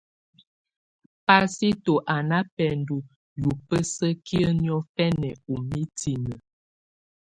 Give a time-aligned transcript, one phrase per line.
[1.25, 3.01] Pasito à nà bɛndɔ̀
[3.41, 6.35] yùbǝ́sǝkiǝ́ niɔfɛ̀nɛ ù mitinǝ.